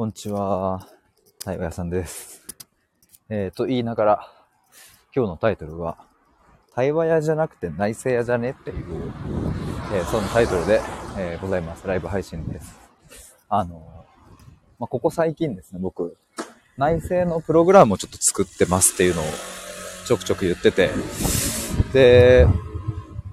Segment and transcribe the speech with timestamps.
[0.00, 0.88] こんにちは。
[1.44, 2.40] はい、おやさんです。
[3.28, 4.32] えー、と言いながら、
[5.14, 5.98] 今日のタイトルは、
[6.74, 9.12] 対話屋じゃなくて内政屋じゃねっていう、
[9.92, 10.80] えーそのタイトルで、
[11.18, 11.86] えーございます。
[11.86, 12.80] ライブ配信です。
[13.50, 14.06] あの、
[14.78, 16.16] まあ、ここ最近ですね、僕、
[16.78, 19.24] 内政のプログラムをちょっと作ってますっていうのを
[20.06, 20.88] ちょくちょく言ってて、
[21.92, 22.46] で、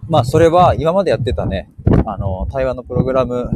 [0.10, 1.72] まあそれは今までやってたね、
[2.06, 3.52] あの、対話のプログラム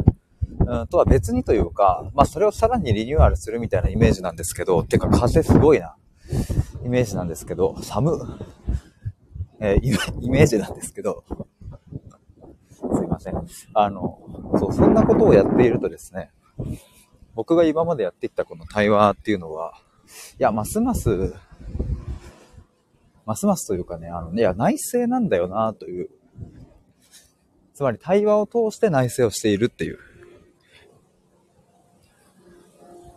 [0.71, 5.97] うんとは別にというか、まあそれをさらにリニューアルするみたいなイメージなんですけど、てか風すごいな、
[6.85, 8.17] イメージなんですけど、寒、
[9.59, 11.25] えーイメイメージなんですけど、
[12.95, 13.45] すいません。
[13.73, 14.19] あの、
[14.57, 16.31] そう、そんなことをやっているとですね、
[17.35, 19.73] 僕が今までやってきたこの対話っていうのは、
[20.39, 21.33] いや、ますます、
[23.25, 26.09] ますますというかね、あのね、いや、内政なんだよなという、
[27.73, 29.99] つまり対話を通して内政をしているっていう。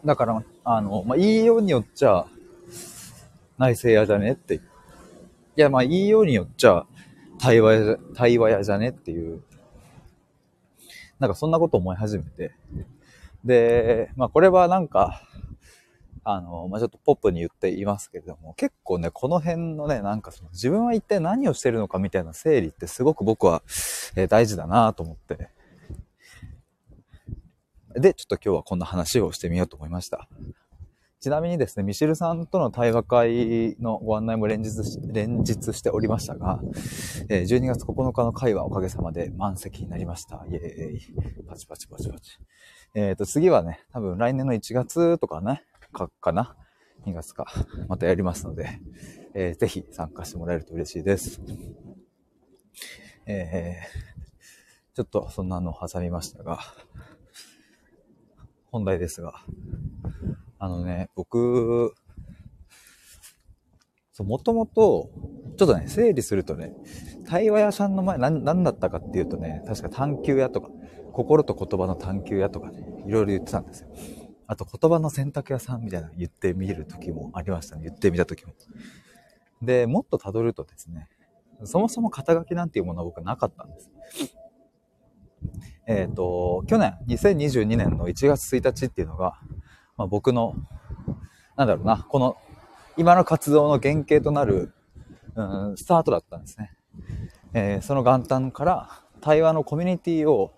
[0.05, 2.27] だから、あの、まあ、言いようによっちゃ、
[3.57, 4.61] 内政屋じゃねってい。
[5.57, 6.87] や、まあ、言いようによっちゃ、
[7.39, 9.43] 対話屋じゃ、対話屋じゃねっていう。
[11.19, 12.53] なんかそんなこと思い始めて。
[13.45, 15.23] で、まあ、これはなんか、
[16.25, 23.63] あの、まあ、ちょっとポップに言っていますけれども、結構ね、この辺のね、なんかその自分は一体何をしてるのかみたいな整理ってすごく僕は、
[24.17, 25.49] えー大事だなと思って。
[27.95, 30.29] で、ちょっと今日はこんな話をしてみようと思いました。
[31.21, 34.71] ちなみにですね、ミシルさんとの対話会のご案内も連日、
[35.13, 36.61] 連日しておりましたが、
[37.29, 40.45] え12月9日の会はおかげさまで満席になりました。
[40.51, 41.45] イエーイ。
[41.49, 42.39] パチパチパチパチ。
[42.95, 46.57] えっ、と、次はね、多分来年の1月とかね、か、かな
[47.07, 47.47] ?2 月か。
[47.89, 48.81] またやりますので、
[49.35, 51.41] えーぜひ参加してもらえると嬉しいです。
[53.27, 54.15] えー
[54.95, 56.61] ちょっとそんなのを挟みましたが、
[58.75, 59.35] 本題ですが、
[60.59, 61.95] あのね、僕、
[64.11, 65.11] そう、もともと、
[65.57, 66.75] ちょっとね、整理するとね、
[67.25, 70.71] 対話屋さんの前、なん、なんだったかっていうとね、確か探求屋とか、
[71.13, 73.95] 心と言葉の探求屋とかね、いろいろ言ってたんですよ。
[74.49, 77.85] あと言葉の選択屋さんみたいな言ってみる時もありましたね。
[77.85, 78.55] 言ってみた時も。
[79.63, 81.09] で、もっと辿るとですね、
[81.63, 83.89] そもそも肩書きなんていうものは僕なかったんです。
[85.87, 89.39] えっ、と、去年、2022年の1月1日っていうのが、
[89.97, 90.55] まあ、僕の、
[91.57, 92.37] なんだろうな、この、
[92.97, 94.73] 今の活動の原型となる、
[95.35, 95.43] う
[95.73, 96.73] ん、スタートだったんですね。
[97.55, 98.89] えーその元旦から
[99.21, 100.53] 対話のコミュニティを、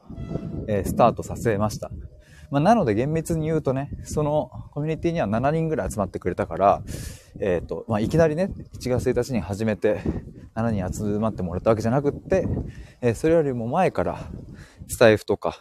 [0.67, 1.91] えースタートさせました。
[2.51, 6.83] まあ、なので厳密に言うとね、そのコミュニティには7人ぐらい集まってくれたから、
[7.41, 10.01] えっ、と、まあ、いきなりね、1月1日に始めて
[10.55, 12.47] 7人集まってもらったわけじゃなくって、
[13.01, 14.31] えーそれよりも前から、
[14.89, 15.61] スタエフとか、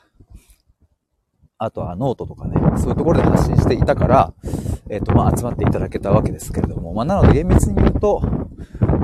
[1.58, 4.34] あとはノートとかね、そういうところで発信していたから、
[4.90, 8.22] えっ、と、まあ、集まっていただけたわけですけれども、まあ、なので厳密に言うと、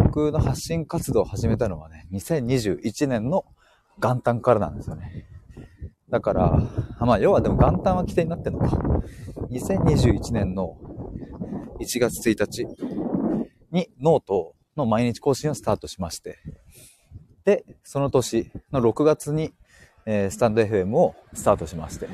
[0.04, 3.46] 僕の発信活動を始めたのはね、2021年の
[4.02, 5.26] 元旦からなんですよね。
[6.10, 6.60] だから、
[7.00, 8.78] まあ、要はでも元旦は起点になってんのか。
[9.50, 10.78] 2021年の
[11.80, 12.66] 1月1日
[13.72, 16.40] にノートの毎日更新をスタートしまして、
[17.46, 19.54] で、その年の6月に、
[20.06, 22.08] えースタンド FM をスタートしまして、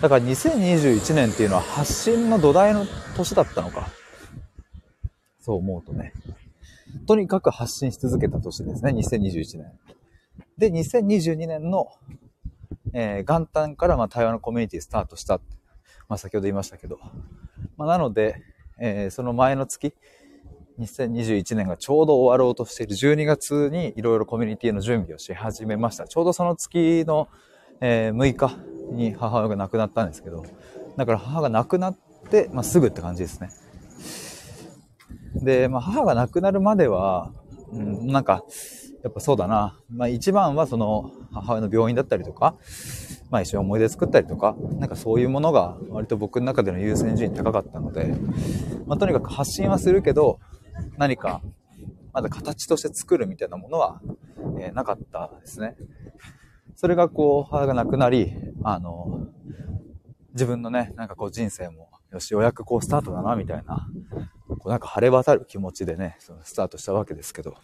[0.00, 2.86] だから2021年っていうのは発信の土台の
[3.16, 3.88] 年だったのか。
[5.40, 6.12] そう思うとね。
[7.06, 9.72] とにかく発信し続けた年ですね、2021年。
[10.58, 11.88] で、2022年の、
[12.92, 15.40] えー元旦からまあ対話のコミュニティスタートした。
[16.08, 16.98] まあ先ほど言いましたけど。
[17.76, 18.42] まあなので、
[18.78, 19.94] えーその前の月、
[20.78, 26.06] 2021年がちょうど終わろうとしている12月にいろいろコミュニティの準備をし始めました。
[26.06, 27.28] ちょうどその月の、
[27.80, 28.56] えー6日
[28.92, 30.44] に母親が亡くなったんですけど、
[30.96, 31.96] だから母が亡くなっ
[32.30, 33.50] て、まあ、すぐって感じですね。
[35.34, 37.32] で、まあ、母が亡くなるまでは、
[37.72, 38.44] うん、なんか、
[39.02, 39.78] やっぱそうだな。
[39.90, 42.56] まあ、一番はその母親の病院だったりとか、
[43.30, 48.16] まあ、一緒に思い出作ったりとか、なんかそういうものが割と僕の中での優先順位高かったので、
[48.86, 50.40] まあ、とにかく発信はするけど、
[50.98, 51.40] 何か、
[52.12, 54.00] まだ形として作るみたいなものは、
[54.60, 55.76] えーなかったですね。
[56.74, 58.32] それがこう、母が亡くなり、
[58.64, 59.28] あの、
[60.32, 63.88] 自分のね、なんかこう人生も、よし、ようやくこうスタートだな、みたいな、
[64.48, 67.54] こうなんか晴れ渡る気持ちでね、そのスタートしたわけですけど、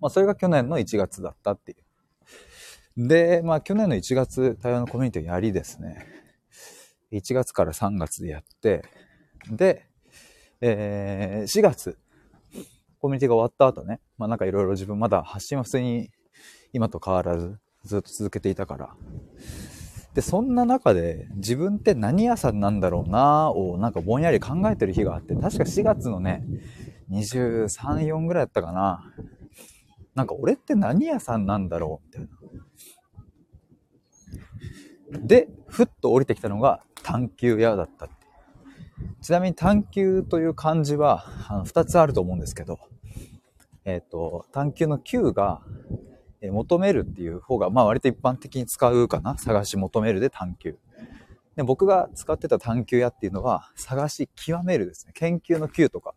[0.00, 1.74] まあそれが去年の1月だったってい
[2.96, 3.08] う。
[3.08, 6.06] で、まあ去年の1月、対話のコミュニティをやりですね、
[7.12, 8.84] 1月から3月でやって、
[9.50, 9.86] で、
[10.66, 11.98] えー4月、
[12.98, 16.10] コミュニティが終わった後ね、まあなんかいろいろ自分まだ発信は普通に
[16.72, 18.96] 今と変わらずずっと続けていたから、
[20.14, 26.46] で、そんな中で自分って何屋さんなんだろうなをなんかぼんやり考えてる日があって、確か4月のね、
[27.10, 27.66] 23、
[28.06, 29.12] 4ぐらいやったかな。
[30.14, 32.28] なんか俺って何屋さんなんだろうみたい
[35.12, 35.26] な。
[35.26, 38.08] で、ふっと降りてきたのが探求屋だった。
[39.20, 42.78] ちなみに探求という漢字はあの2つあると思うんですけど、
[43.84, 45.60] えっ、ー、と、探求の求が、
[46.40, 49.36] えー、求めるっていう方が、まあ割と一般的に使うかな。
[49.36, 50.78] 探し求めるで探求。
[51.56, 55.12] で僕が使ってた探求屋っていうのは、探し極めるですね。
[55.14, 56.14] 研究の究とか。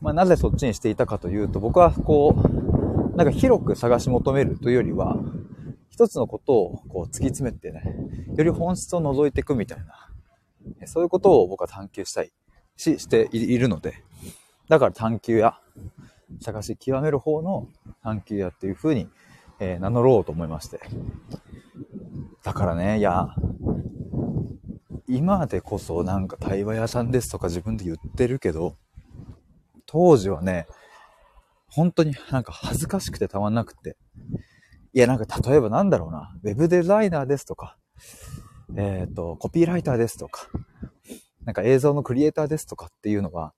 [0.00, 5.16] まあなぜそっちにしていたかというと、僕はこう、なんか広く探し求めるというよりは、
[5.90, 7.82] 一つのことをこう突き詰めてね、
[8.34, 10.10] より本質を覗いていくみたいな、
[10.86, 12.32] そういうことを僕は探求したい
[12.76, 14.02] し、しているので、
[14.68, 15.60] だから探求屋、
[16.40, 17.68] 探し極める方の
[18.02, 19.08] 探求屋っていう風に、
[19.60, 20.80] えー、名乗ろうと思いまして。
[22.42, 23.34] だからね、いや、
[25.06, 28.76] 今でこそなんか対話屋さんですとか自分で言ってるけど、
[29.86, 30.66] 当時はね、
[31.68, 33.96] 本当になんか恥ずかしくてたまんなくって。
[34.94, 37.76] いや、なんか例えばなんだろうな、ウェブデザイナーですとか、
[38.76, 40.48] えっ、ー、と、コピーライターですとか、
[41.44, 43.52] なんか映像のクリエイターですとかっていうのは、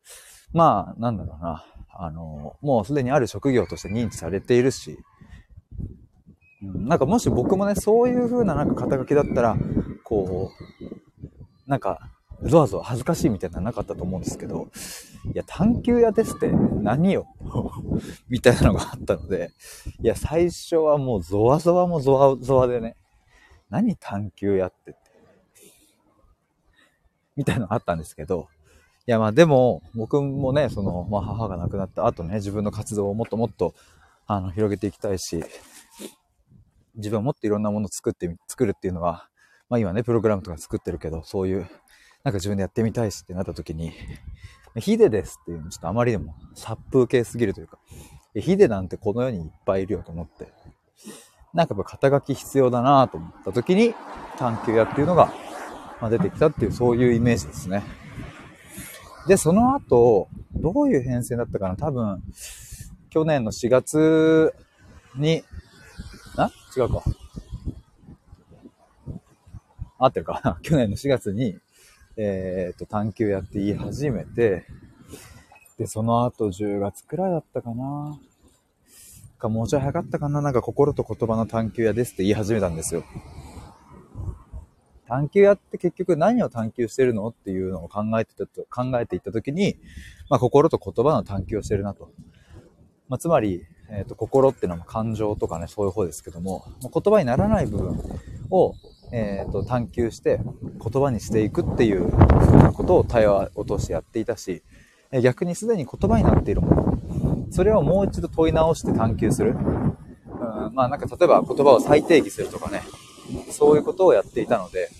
[0.52, 1.64] まあ、なんだろうな、
[1.96, 4.98] あの、もうすでにある職業として認知されているし、
[6.62, 9.56] なんかもし僕もね、そういう風ななんか肩書きだったら、
[10.02, 10.50] こ
[11.66, 12.10] う、なんか、
[12.42, 14.68] ゾワゾワ恥ずかしいみたいなのはなかったと思うんですけど、
[15.32, 17.26] いや、探求屋ですって何よ？
[18.28, 19.52] みたいなのがあったので、
[20.00, 22.96] いや、最初はもうゾワゾワもゾワゾワでね、
[23.70, 25.03] 何探求屋ってって、
[27.36, 28.48] みたいなのがあったんですけど、
[29.06, 33.74] いやまあでも、僕もね、その、まあ母が亡くなった後ね、自分の活動をもっともっと、
[34.26, 35.44] あの、広げていきたいし、
[36.96, 39.28] 自分はもっといろんなものを作ってみ、作るっていうのは、
[39.68, 41.68] まあ今ね、プログラムとか作ってるけど、そういう、
[42.22, 43.92] なんか自分でやってみたいしってなった時に、
[44.76, 47.78] ヒデですっていうのちょっとあまりでも殺風景すぎるというか、
[48.34, 50.48] ヒデなんてこの世にいっぱいいるよと思って、
[51.52, 53.94] なんかやっぱ肩書き必要だなと思った時に、
[54.38, 55.32] 探求屋っていうのが、
[56.00, 57.82] まあ、出てきたっていう、そういうイメージですね。
[59.26, 61.76] で、その後、どういう編成だったかな？
[61.76, 62.22] 多分、
[63.10, 64.54] 去年の4月
[65.16, 65.44] に、
[66.36, 66.50] あ？
[66.76, 67.02] 違うか。
[69.98, 71.58] 合ってるか 去年の4月に、
[72.16, 74.66] えっ、と、探求やって言い始めて、
[75.78, 78.18] で、その後10月くらいだったかな？
[79.38, 80.40] か、もうちょい早かったかな？
[80.40, 83.04] なんか心と言葉の探求屋ですって言い始めたんですよ。
[85.08, 89.76] 探求屋って結局何を探求してるのっていうのを考えてたと、考えていったときに、
[90.28, 92.10] まあ、心と言葉の探求をしてるなと。
[93.08, 97.98] まあ、つまり、えっ、ー、と、心っていうのは感情とかね、そういう方ですけども、言葉にならない部分
[98.50, 98.74] を、
[99.12, 100.40] えっ、ー、と、探求して
[100.82, 104.62] 言葉にしていくっていう風なことを対話を通してやっていたし、
[105.22, 109.50] 逆にすでに言葉になっているもの、それをもう一度問い直して探求する。
[109.50, 112.82] うん、まあなんか例えば言葉を再定義するとかね、
[113.50, 114.90] そういうことをやっていたので、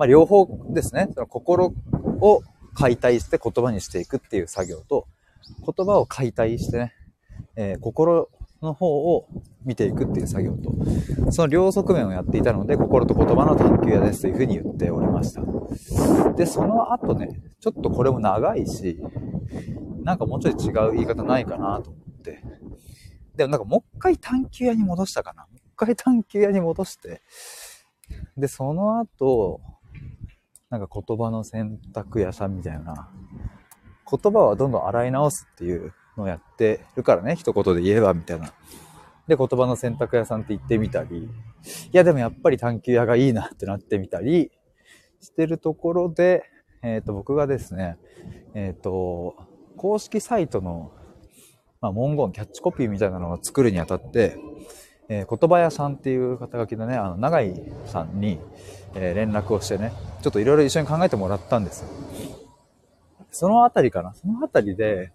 [0.00, 1.10] まあ、両方ですね。
[1.12, 1.74] その心
[2.22, 2.42] を
[2.72, 5.06] 解体して言葉にしていくっていう作業と、
[5.58, 6.94] 言葉を解体してね、
[7.54, 8.30] えー、心
[8.62, 9.28] の方を
[9.62, 15.42] 見ていくっていう作業と、その両側面をやっていたので、心と言葉の探求屋ですというふうに言っておりました。
[16.32, 18.98] で、その後ね、ちょっとこれも長いし、
[20.02, 22.42] なんかもうちょい違う言い方ないかなと思って、
[23.36, 25.42] でもなんかもう一回探求屋に戻したかな。
[25.42, 27.20] もう一回探求屋に戻して、
[28.38, 29.60] で、その後、
[30.70, 33.10] なんか言葉の選択屋さんみたいな、
[34.10, 38.52] 言葉はどんどん洗い直すっていうのをやってるからね、一言で言えばみたいな。
[39.28, 41.28] で、言葉の選択屋さんって言ってみたり、い
[41.92, 44.50] やでもやっぱり探求屋がいいなってなってみたり。
[45.20, 46.44] してるところで、
[46.82, 47.98] えっ、ー、と、僕がですね、
[48.54, 49.36] えっ、ー、と、
[49.76, 50.92] 公式サイトの、
[51.80, 54.38] まあ、文言、キャッチコピーみたいなのを作るにあたって、
[55.12, 58.38] えー、言葉屋さんっていう肩書きのね、あの、長井さんに、
[58.94, 61.88] えー、連絡をしてね、ちょっといろいろ一緒に考えてもらったんですよ。
[63.32, 64.14] そのあたりかな。
[64.14, 65.10] そのあたりで、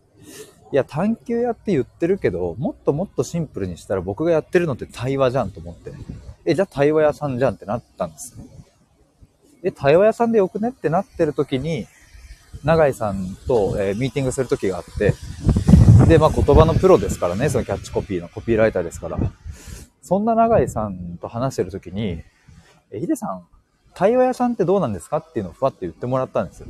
[0.74, 5.94] いや、探求屋って言ってるけど、もっともっとシンプルにしたら僕がやってるのって対話じゃんと思って。
[6.44, 8.38] え、じゃあ対話屋さんじゃんってなったんです。
[9.64, 11.88] え、対話屋さんでよくねってなってる時に、
[12.66, 15.14] 永井さんと、えー、ミーティングする時があって、
[16.10, 19.18] で、まあ言葉のプロですからね、そのキャッチコピーのコピーライターですから。
[20.05, 22.21] そんな永井さんと話してる時に、
[22.91, 23.47] え、ヒデさん、
[23.95, 26.67] 対話屋さんってどうなんですかっていうのをふわって言ってもらったんですよ。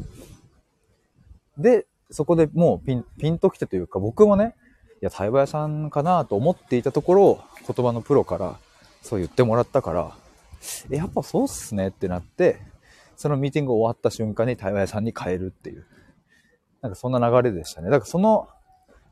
[1.57, 4.55] で、そこでもうピン、ピンときてというか、僕もね、
[5.01, 8.57] いや、対話屋さんかなと思っていたところ、言葉のプロから、
[9.01, 10.15] そう言ってもらったから、
[10.89, 12.61] え、やっぱそうっすねってなって、
[13.17, 15.85] そのミーティング終わった瞬間に対話屋さんに変えるっていう。
[16.81, 17.89] なんかそんな流れでしたね。
[17.89, 18.47] だからその、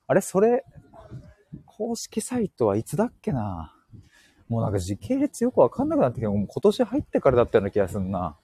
[0.07, 0.63] あれそれ、
[1.65, 3.75] 公式サイトはいつだっけな？
[4.53, 8.37] もうなんか時系列よくわかんなくなってきて、もう今年入ってからだったような気がすんな。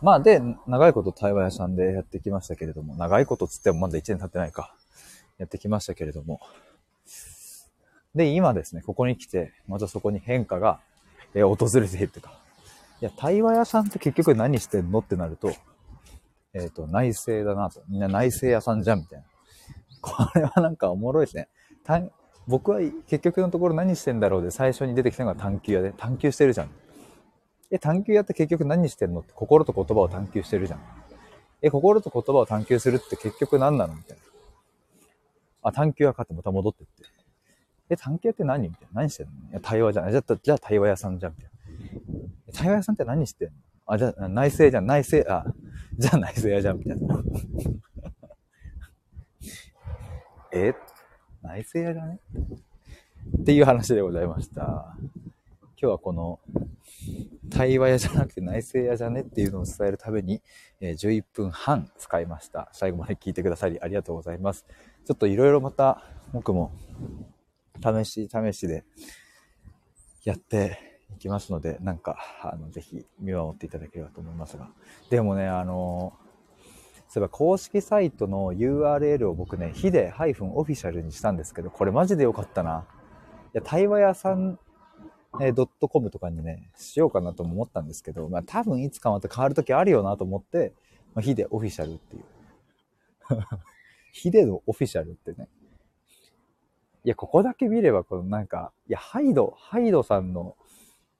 [0.00, 4.74] まあで、長いこと対話屋さんでやってきましたけれども、長いことつってもまだ1年経ってないか。
[5.36, 6.40] やってきましたけれども。
[8.14, 10.80] で、今ですね、ここに来て、またそこに変化が、
[11.34, 12.38] え訪れているというか。
[13.02, 15.52] いや、対話屋さんって結局何してんのってなると、
[16.54, 17.82] えっ、ー、と、内政だなと。
[17.88, 19.26] みんな内政屋さんじゃんみたいな。
[20.00, 21.48] これはなんかおもろいですね。
[22.46, 26.70] 僕は結局のところ何してんだろうで最初に出てきたのが探求屋で、探求してるじゃん。
[27.70, 29.20] え、探求屋って結局何してんの？
[29.20, 30.80] って心と言葉を探求してるじゃん。
[31.62, 33.94] え、心と言葉を探求するって結局何なの？
[33.94, 34.22] みたいな。
[35.62, 36.92] あ、探求屋かってまた戻ってって。
[37.88, 38.68] え、探求屋って何？
[38.68, 39.00] みたいな。
[39.00, 39.32] 何してんの？
[39.32, 40.10] いや、対話じゃん。
[40.10, 41.34] じゃあ、じゃあ対話屋さんじゃん。
[41.36, 42.52] みたいな。
[42.52, 43.54] 対話屋さんって何してんの？
[43.86, 44.86] あ、じゃあ、内政じゃん。
[44.86, 45.46] 内政、あ、
[45.96, 46.78] じゃあ内政屋じゃん。
[46.78, 47.22] みたいな。
[50.52, 50.74] え？
[51.44, 52.18] 内政屋じゃね
[53.42, 54.96] っていう話でございました。
[55.76, 56.40] 今日はこの、
[57.50, 60.40] 対話屋じゃなくて内政屋じゃねっていうのを伝えるために、
[60.80, 62.70] え11分半使いました。
[62.72, 64.64] 最後まで聞いてくださりありがとうございます。
[65.04, 66.72] ちょっといろいろまた僕も
[67.82, 68.84] 試し試しで
[70.24, 70.78] やって
[71.14, 74.70] いきますので、なんか、あの、ぜひ見守っていただければと思いますが。
[75.10, 76.14] でもね、あの
[77.14, 82.88] そういえば公式サイトの URL を僕ね、ヒデ -official にしたんですけど、これマジでよかったな。
[83.54, 84.58] いや、対話屋さん、
[85.40, 90.72] えー、.com とかにね、しようかなとも思ったんですけど、まあ多分いつかまた変わるときあるよなと思って、
[91.14, 92.24] まあ、ヒデオフィシャルっていう。
[94.12, 95.48] ヒデのオフィシャルってね。
[97.04, 100.56] いや、ここだけ見れば、このなんか、いや、ハイド、ハイドさんの、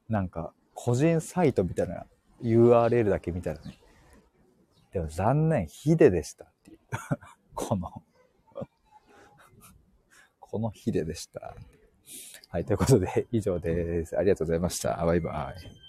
[0.09, 2.05] なんか、個人サイトみたいな
[2.43, 3.79] URL だけ見たらね、
[4.95, 6.79] でも残念、ヒデでしたっていう。
[7.53, 7.91] この
[10.39, 11.57] このヒデでした。
[12.49, 14.17] はい、ということで以上です。
[14.17, 15.05] ありがとうございました。
[15.05, 15.84] バイバイ。